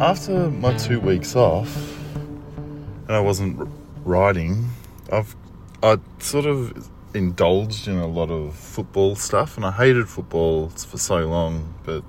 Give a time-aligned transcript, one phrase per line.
[0.00, 1.76] after my two weeks off,
[2.16, 3.68] and I wasn't
[4.04, 4.70] riding,
[5.12, 5.36] I've
[5.82, 10.96] I sort of indulged in a lot of football stuff, and I hated football for
[10.96, 11.74] so long.
[11.84, 12.02] But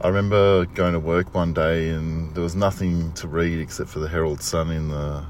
[0.00, 3.98] I remember going to work one day, and there was nothing to read except for
[3.98, 5.24] the Herald Sun in the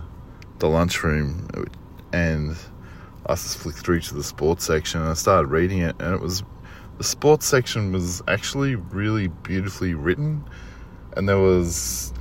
[0.59, 1.48] the lunchroom,
[2.12, 2.54] and
[3.27, 6.20] I just flicked through to the sports section, and I started reading it, and it
[6.20, 6.43] was
[6.98, 10.44] the sports section was actually really beautifully written,
[11.16, 12.12] and there was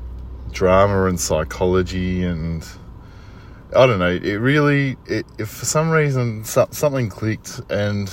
[0.52, 2.66] drama and psychology and
[3.76, 4.12] I don't know.
[4.12, 8.12] It really, it, if for some reason so, something clicked, and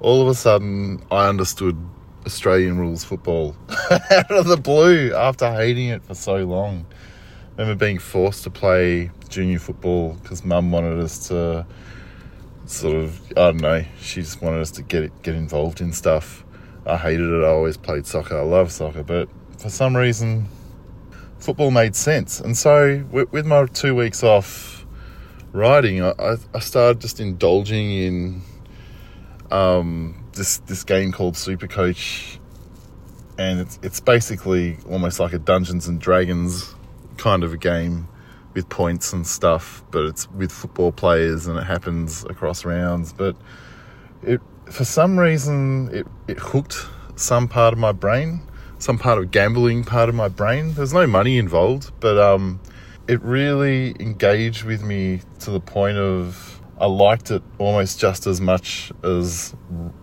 [0.00, 1.78] all of a sudden I understood
[2.26, 3.56] Australian rules football
[3.90, 6.84] out of the blue after hating it for so long.
[7.56, 11.66] I remember being forced to play junior football because Mum wanted us to
[12.66, 16.44] sort of, I don't know, she just wanted us to get get involved in stuff.
[16.84, 17.44] I hated it.
[17.44, 18.38] I always played soccer.
[18.38, 19.28] I love soccer, but
[19.62, 20.48] for some reason,
[21.38, 22.40] football made sense.
[22.40, 24.84] And so, with, my two weeks off
[25.52, 28.42] riding, I, I started just indulging in
[29.52, 32.40] um, this this game called Super Coach,
[33.38, 36.74] and it's it's basically almost like a Dungeons and Dragons
[37.16, 38.08] kind of a game
[38.54, 43.12] with points and stuff, but it's with football players and it happens across rounds.
[43.12, 43.36] But
[44.24, 48.42] it for some reason it, it hooked some part of my brain,
[48.82, 50.74] some part of gambling part of my brain.
[50.74, 52.60] There's no money involved, but um,
[53.06, 58.40] it really engaged with me to the point of I liked it almost just as
[58.40, 59.54] much as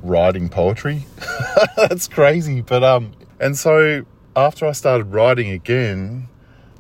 [0.02, 1.06] writing poetry.
[1.76, 4.06] That's crazy, but um and so
[4.38, 6.30] after I started writing again,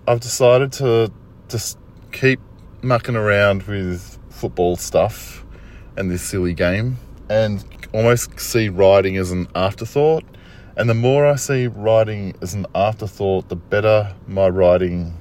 [0.08, 1.11] I've decided to
[1.50, 1.77] just
[2.14, 2.39] keep
[2.81, 5.44] mucking around with football stuff
[5.97, 6.97] and this silly game
[7.30, 10.23] and almost see writing as an afterthought.
[10.80, 15.14] And the more I see writing as an afterthought, the better my writing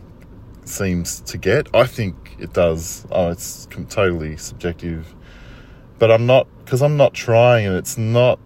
[0.64, 1.66] seems to get.
[1.74, 3.04] I think it does.
[3.10, 5.12] Oh, it's totally subjective.
[5.98, 8.38] But I'm not, because I'm not trying and it's not,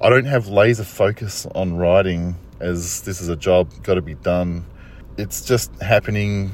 [0.00, 4.14] I don't have laser focus on writing as this is a job, got to be
[4.14, 4.64] done.
[5.18, 6.50] It's just happening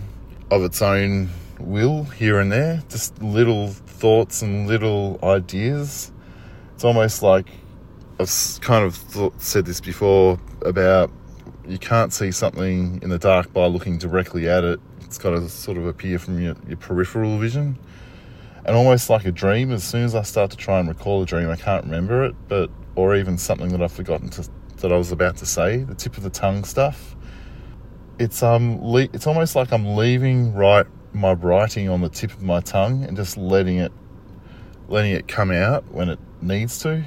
[0.50, 1.28] of its own
[1.60, 6.10] will here and there, just little thoughts and little ideas.
[6.74, 7.46] It's almost like
[8.18, 11.10] I've kind of thought, said this before about
[11.66, 14.80] you can't see something in the dark by looking directly at it
[15.14, 17.78] it's got to sort of appear from your, your peripheral vision.
[18.64, 21.26] And almost like a dream, as soon as I start to try and recall a
[21.26, 24.48] dream, I can't remember it, but or even something that I've forgotten to,
[24.78, 27.14] that I was about to say, the tip of the tongue stuff.
[28.18, 32.42] It's um, le- it's almost like I'm leaving right my writing on the tip of
[32.42, 33.92] my tongue and just letting it,
[34.88, 37.04] letting it come out when it needs to,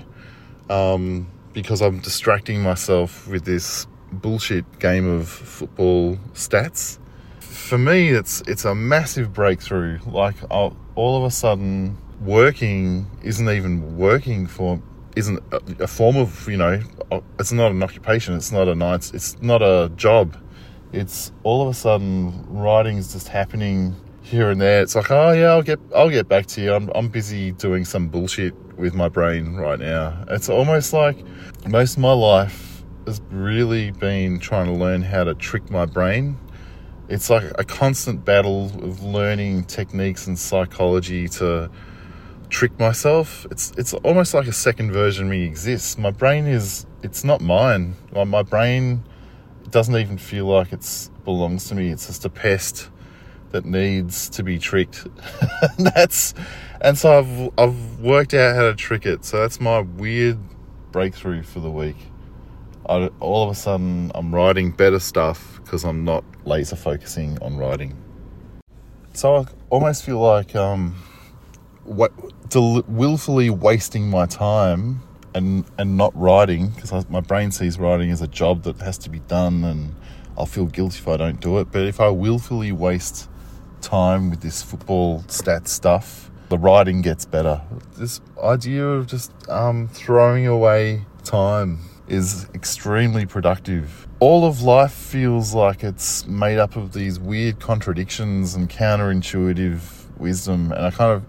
[0.70, 7.00] um, because I'm distracting myself with this bullshit game of football stats
[7.68, 10.00] for me, it's it's a massive breakthrough.
[10.06, 14.82] Like I'll, all of a sudden, working isn't even working for
[15.16, 16.80] isn't a, a, form of you know
[17.40, 18.36] it's not an occupation.
[18.36, 19.12] It's not a night.
[19.14, 20.38] It's not a job.
[20.94, 24.82] It's all of a sudden writing is just happening here and there.
[24.82, 26.74] It's like oh yeah, I'll get I'll get back to you.
[26.74, 30.26] I'm I'm busy doing some bullshit with my brain right now.
[30.30, 31.18] It's almost like
[31.68, 36.38] most of my life has really been trying to learn how to trick my brain
[37.10, 41.70] it's like a constant battle of learning techniques and psychology to
[42.50, 43.46] trick myself.
[43.50, 45.98] It's it's almost like a second version of me exists.
[45.98, 47.96] My brain is it's not mine.
[48.12, 49.04] Like my brain
[49.70, 51.90] doesn't even feel like it belongs to me.
[51.90, 52.90] It's just a pest
[53.52, 55.08] that needs to be tricked.
[55.78, 56.34] that's
[56.82, 59.26] and so I've I've worked out how to trick it.
[59.26, 60.40] So that's my weird
[60.92, 61.98] breakthrough for the week.
[62.88, 67.58] I, all of a sudden I'm writing better stuff because I'm not laser focusing on
[67.58, 67.96] writing.
[69.14, 70.96] So I almost feel like um,
[71.84, 72.12] what,
[72.50, 75.02] del- willfully wasting my time
[75.34, 79.10] and and not writing because my brain sees writing as a job that has to
[79.10, 79.96] be done, and
[80.38, 81.72] I'll feel guilty if I don't do it.
[81.72, 83.30] But if I willfully waste
[83.82, 87.62] time with this football stat stuff, the writing gets better.
[87.98, 94.08] This idea of just um, throwing away time is extremely productive.
[94.20, 99.82] All of life feels like it's made up of these weird contradictions and counterintuitive
[100.18, 101.24] wisdom, and I kind of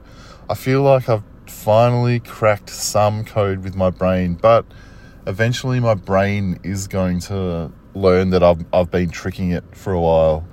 [0.49, 4.65] I feel like I've finally cracked some code with my brain, but
[5.27, 10.01] eventually my brain is going to learn that I've I've been tricking it for a
[10.01, 10.47] while.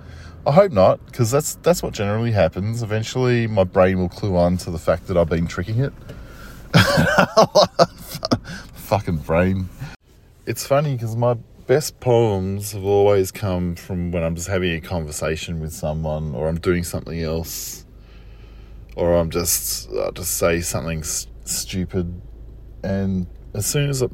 [0.47, 2.83] I hope not, because that's that's what generally happens.
[2.83, 5.93] Eventually, my brain will clue on to the fact that I've been tricking it.
[8.73, 9.69] Fucking brain
[10.45, 11.35] it's funny because my
[11.67, 16.47] best poems have always come from when I'm just having a conversation with someone, or
[16.47, 17.85] I'm doing something else,
[18.95, 22.21] or I'm just I just say something stupid,
[22.83, 24.07] and as soon as I,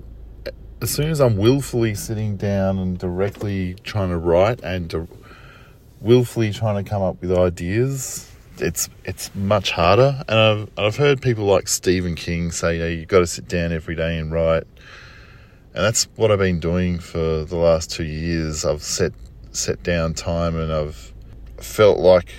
[0.82, 4.90] as soon as I'm willfully sitting down and directly trying to write and
[6.02, 10.24] willfully trying to come up with ideas, it's it's much harder.
[10.28, 13.72] And I've I've heard people like Stephen King say, "Yeah, you've got to sit down
[13.72, 14.64] every day and write."
[15.74, 18.66] And that's what I've been doing for the last two years.
[18.66, 19.14] I've set
[19.52, 21.14] set down time, and I've
[21.58, 22.34] felt like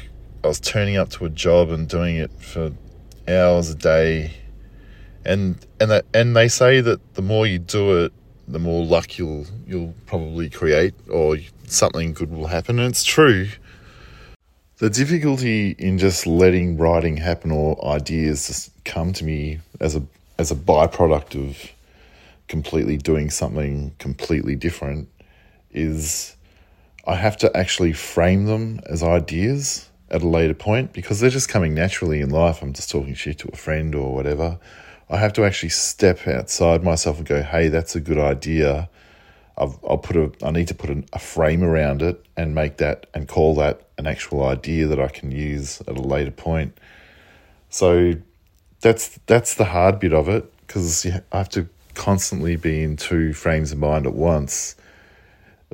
[0.44, 2.72] I was turning up to a job and doing it for
[3.28, 4.32] hours a day.
[5.24, 8.12] And and that and they say that the more you do it,
[8.52, 12.78] the more luck you'll you'll probably create, or something good will happen.
[12.78, 13.48] And it's true.
[14.78, 20.02] The difficulty in just letting writing happen or ideas just come to me as a
[20.38, 21.70] as a byproduct of
[22.48, 25.08] completely doing something completely different
[25.70, 26.36] is
[27.06, 31.48] I have to actually frame them as ideas at a later point because they're just
[31.48, 32.62] coming naturally in life.
[32.62, 34.58] I'm just talking shit to a friend or whatever.
[35.10, 38.88] I have to actually step outside myself and go, hey, that's a good idea.
[39.58, 42.78] I've, I'll put a, I need to put an, a frame around it and make
[42.78, 46.78] that and call that an actual idea that I can use at a later point.
[47.68, 48.14] So
[48.80, 53.32] that's that's the hard bit of it because I have to constantly be in two
[53.32, 54.76] frames of mind at once.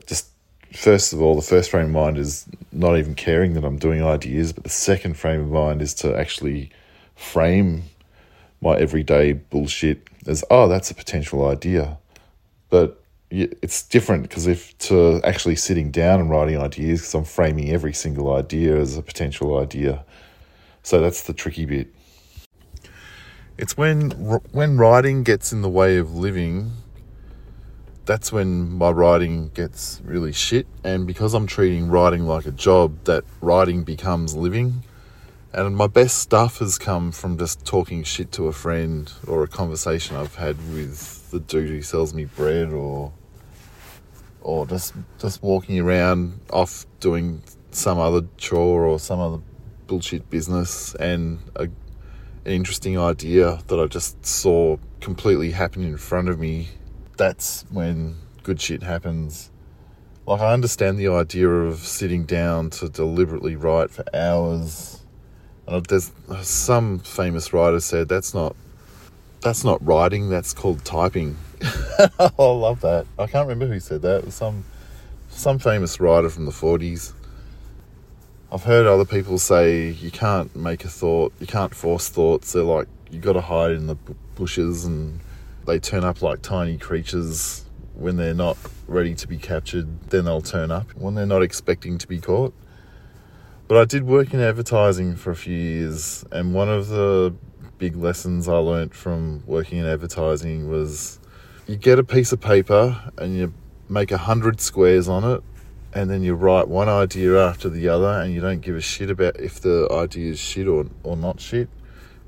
[0.06, 0.28] Just
[0.72, 4.02] first of all, the first frame of mind is not even caring that I'm doing
[4.02, 6.70] ideas, but the second frame of mind is to actually
[7.16, 7.84] frame
[8.60, 11.98] my everyday bullshit as oh, that's a potential idea.
[12.70, 17.70] But it's different because if to actually sitting down and writing ideas, because I'm framing
[17.70, 20.04] every single idea as a potential idea.
[20.82, 21.88] So that's the tricky bit.
[23.58, 24.10] It's when
[24.52, 26.72] when writing gets in the way of living.
[28.06, 33.04] That's when my writing gets really shit, and because I'm treating writing like a job,
[33.04, 34.82] that writing becomes living.
[35.52, 39.48] And my best stuff has come from just talking shit to a friend or a
[39.48, 43.12] conversation I've had with the dude who sells me bread, or
[44.42, 49.42] or just just walking around off doing some other chore or some other
[49.86, 51.68] bullshit business, and a
[52.44, 56.68] an interesting idea that I just saw completely happen in front of me,
[57.16, 59.50] that's when good shit happens.
[60.26, 65.04] Like, I understand the idea of sitting down to deliberately write for hours.
[65.68, 68.56] And there's uh, some famous writer said that's not
[69.42, 71.36] that's not writing, that's called typing.
[72.38, 73.06] Oh, I love that.
[73.18, 74.18] I can't remember who said that.
[74.18, 74.64] It was some
[75.28, 77.12] some famous writer from the 40s.
[78.52, 82.52] I've heard other people say you can't make a thought, you can't force thoughts.
[82.52, 83.96] They're like you got to hide in the
[84.36, 85.20] bushes, and
[85.66, 87.64] they turn up like tiny creatures
[87.94, 88.56] when they're not
[88.86, 90.02] ready to be captured.
[90.10, 92.54] Then they'll turn up when they're not expecting to be caught.
[93.68, 97.34] But I did work in advertising for a few years, and one of the
[97.76, 101.20] big lessons I learned from working in advertising was
[101.66, 103.52] you get a piece of paper and you
[103.90, 105.42] make a hundred squares on it
[105.92, 109.10] and then you write one idea after the other and you don't give a shit
[109.10, 111.68] about if the idea is shit or, or not shit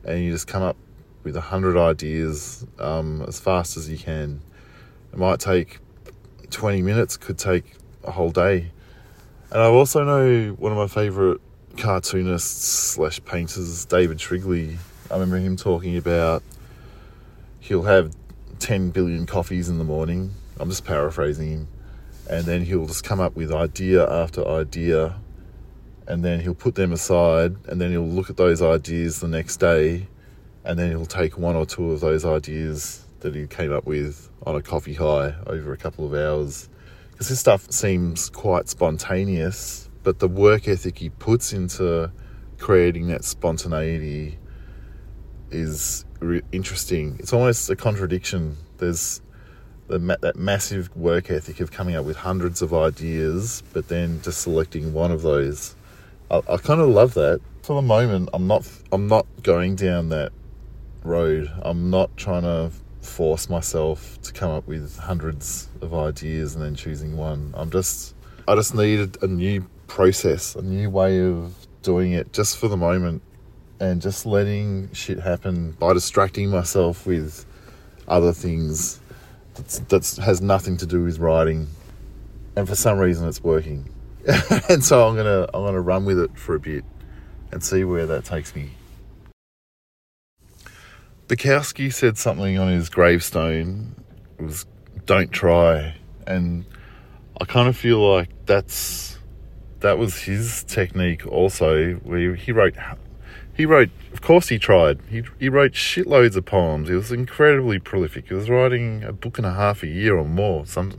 [0.05, 0.77] and you just come up
[1.25, 4.41] with a hundred ideas um, as fast as you can.
[5.12, 5.79] It might take
[6.50, 7.64] 20 minutes could take
[8.05, 8.71] a whole day
[9.52, 11.40] and i also know one of my favorite
[11.76, 14.78] cartoonists slash painters david shrigley.
[15.11, 16.42] I remember him talking about
[17.61, 18.14] he'll have
[18.61, 20.33] 10 billion coffees in the morning.
[20.59, 21.69] I'm just paraphrasing him.
[22.28, 25.16] And then he'll just come up with idea after idea
[26.07, 29.57] and then he'll put them aside and then he'll look at those ideas the next
[29.57, 30.07] day
[30.64, 34.30] and then he'll take one or two of those ideas that he came up with
[34.47, 36.69] on a coffee high over a couple of hours
[37.21, 42.11] because his stuff seems quite spontaneous but the work ethic he puts into
[42.57, 44.39] creating that spontaneity
[45.50, 49.21] is re- interesting it's almost a contradiction there's
[49.91, 54.41] the, that massive work ethic of coming up with hundreds of ideas, but then just
[54.41, 55.75] selecting one of those.
[56.31, 57.41] I, I kind of love that.
[57.62, 58.67] For the moment, I'm not.
[58.93, 60.33] I'm not going down that
[61.03, 61.50] road.
[61.62, 66.75] I'm not trying to force myself to come up with hundreds of ideas and then
[66.75, 67.54] choosing one.
[67.57, 68.14] I'm just.
[68.49, 72.76] I just needed a new process, a new way of doing it, just for the
[72.76, 73.23] moment,
[73.78, 77.47] and just letting shit happen by distracting myself with
[78.09, 79.00] other things
[79.54, 81.69] that has nothing to do with writing,
[82.57, 83.88] and for some reason it's working.
[84.69, 86.85] and so I'm gonna I'm gonna run with it for a bit
[87.52, 88.71] and see where that takes me.
[91.31, 93.95] Bukowski said something on his gravestone.
[94.41, 94.67] It was
[95.07, 95.95] "Don't try,"
[96.27, 96.65] and
[97.41, 99.17] I kind of feel like that's
[99.79, 101.93] that was his technique also.
[102.03, 102.75] Where he wrote,
[103.57, 103.91] he wrote.
[104.13, 104.99] Of course, he tried.
[105.09, 106.89] He he wrote shitloads of poems.
[106.89, 108.27] He was incredibly prolific.
[108.27, 110.67] He was writing a book and a half a year or more.
[110.67, 110.95] Some,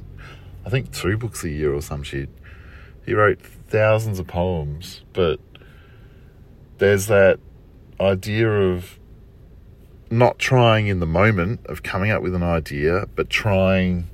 [0.66, 2.30] I think, two books a year or some shit.
[3.06, 5.42] He wrote thousands of poems, but
[6.78, 7.38] there's that
[8.00, 8.98] idea of
[10.12, 14.10] not trying in the moment of coming up with an idea, but trying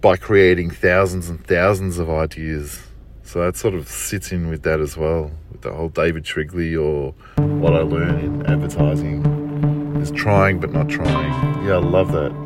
[0.00, 2.82] by creating thousands and thousands of ideas.
[3.22, 6.76] So that sort of sits in with that as well, with the whole David Shrigley
[6.76, 9.24] or what I learned in advertising
[10.00, 11.64] is trying but not trying.
[11.64, 12.45] Yeah, I love that.